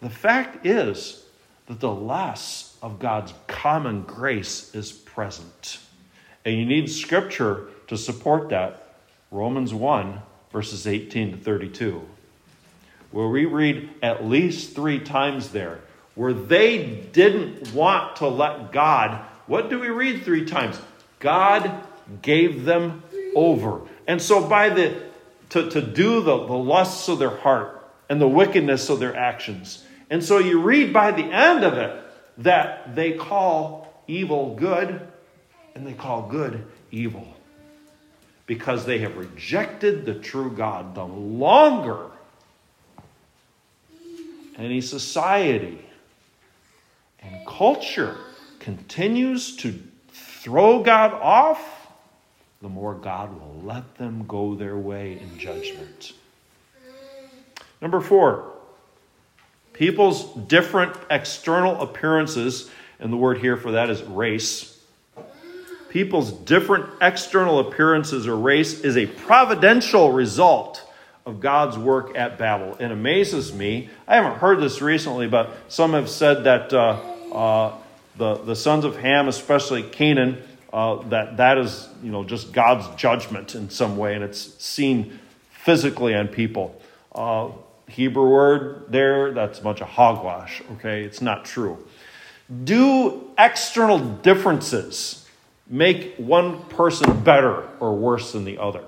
[0.00, 1.25] the fact is
[1.66, 5.78] that the less of God's common grace is present.
[6.44, 8.82] And you need scripture to support that.
[9.30, 10.20] Romans 1,
[10.52, 12.02] verses 18 to 32,
[13.10, 15.80] where we read at least three times there
[16.16, 20.80] where they didn't want to let God, what do we read three times?
[21.20, 21.86] God
[22.22, 23.02] gave them
[23.34, 23.82] over.
[24.08, 25.02] And so by the
[25.50, 29.84] to, to do the, the lusts of their heart and the wickedness of their actions.
[30.10, 32.02] And so you read by the end of it
[32.38, 35.00] that they call evil good
[35.74, 37.26] and they call good evil
[38.46, 40.94] because they have rejected the true God.
[40.94, 42.10] The longer
[44.56, 45.84] any society
[47.20, 48.16] and culture
[48.60, 49.78] continues to
[50.08, 51.88] throw God off,
[52.62, 56.12] the more God will let them go their way in judgment.
[57.82, 58.55] Number four,
[59.76, 64.78] people's different external appearances, and the word here for that is race.
[65.88, 70.82] People's different external appearances or race is a providential result
[71.24, 72.76] of God's work at Babel.
[72.78, 73.90] It amazes me.
[74.06, 76.72] I haven't heard this recently, but some have said that.
[76.72, 77.00] Uh,
[77.32, 77.76] uh,
[78.16, 82.88] the, the sons of Ham, especially Canaan, uh, that that is you know just God's
[82.96, 85.18] judgment in some way, and it's seen
[85.50, 86.80] physically on people.
[87.88, 90.62] Hebrew word there, that's a bunch of hogwash.
[90.72, 91.86] Okay, it's not true.
[92.64, 95.28] Do external differences
[95.68, 98.84] make one person better or worse than the other?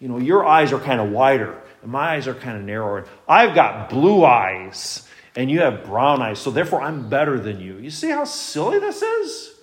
[0.00, 3.06] You know, your eyes are kind of wider, and my eyes are kind of narrower.
[3.28, 5.08] I've got blue eyes
[5.38, 7.76] and you have brown eyes, so therefore I'm better than you.
[7.76, 9.54] You see how silly this is?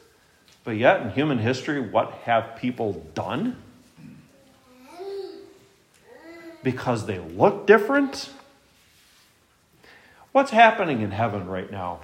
[0.64, 3.62] But yet, in human history, what have people done?
[6.64, 8.30] Because they look different?
[10.36, 12.02] What's happening in heaven right now?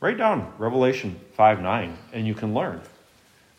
[0.00, 2.80] Write down Revelation 5 9, and you can learn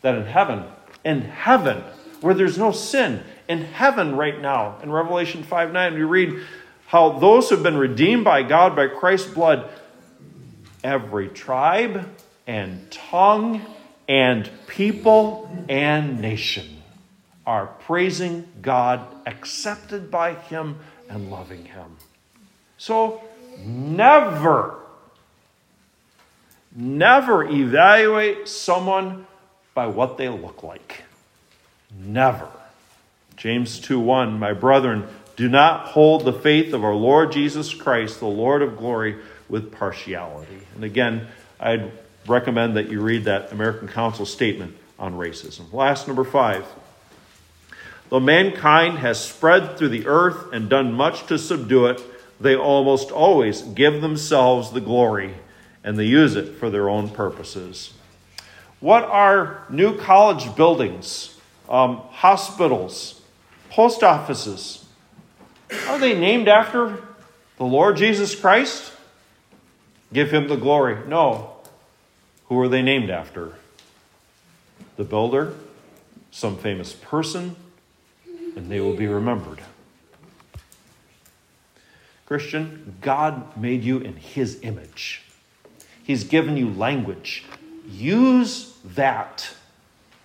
[0.02, 0.66] that in heaven,
[1.06, 1.82] in heaven,
[2.20, 6.44] where there's no sin, in heaven right now, in Revelation 5 9, we read,
[6.88, 9.70] how those who've been redeemed by God by Christ's blood,
[10.84, 12.10] every tribe
[12.46, 13.62] and tongue
[14.10, 16.84] and people and nation
[17.46, 20.78] are praising God, accepted by Him,
[21.10, 21.96] and loving Him.
[22.78, 23.22] So
[23.60, 24.80] never,
[26.76, 29.28] never evaluate someone
[29.74, 31.04] by what they look like.
[32.00, 32.50] Never.
[33.36, 38.20] James 2 1, my brethren, do not hold the faith of our Lord Jesus Christ,
[38.20, 40.62] the Lord of glory, with partiality.
[40.76, 41.28] And again,
[41.60, 41.92] I'd
[42.26, 45.72] recommend that you read that American Council statement on racism.
[45.72, 46.66] Last, number five.
[48.10, 52.02] Though mankind has spread through the earth and done much to subdue it,
[52.40, 55.36] they almost always give themselves the glory
[55.84, 57.94] and they use it for their own purposes.
[58.80, 63.22] What are new college buildings, um, hospitals,
[63.70, 64.86] post offices,
[65.88, 67.02] are they named after
[67.58, 68.92] the Lord Jesus Christ?
[70.14, 70.98] Give him the glory.
[71.08, 71.54] No.
[72.48, 73.54] Who are they named after?
[74.96, 75.54] The builder,
[76.32, 77.56] some famous person,
[78.56, 79.62] and they will be remembered.
[82.28, 85.24] Christian, God made you in his image.
[86.04, 87.46] He's given you language.
[87.88, 89.50] Use that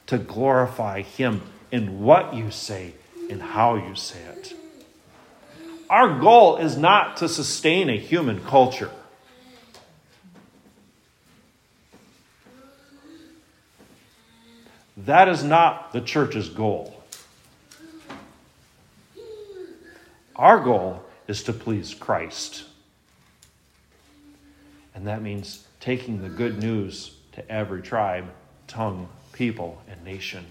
[0.06, 2.94] to glorify him in what you say
[3.30, 4.54] and how you say it.
[5.88, 8.90] Our goal is not to sustain a human culture.
[14.96, 17.00] That is not the church's goal.
[20.34, 22.64] Our goal is to please Christ.
[24.94, 28.26] And that means taking the good news to every tribe,
[28.66, 30.44] tongue, people, and nation,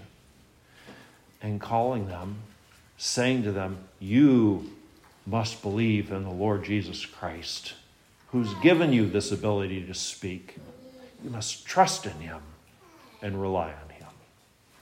[1.40, 2.36] and calling them,
[2.98, 4.72] saying to them, You
[5.26, 7.74] must believe in the Lord Jesus Christ,
[8.28, 10.56] who's given you this ability to speak.
[11.22, 12.40] You must trust in him
[13.22, 13.81] and rely on.